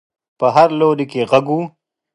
[0.39, 1.59] په هر لوري کې غږ و.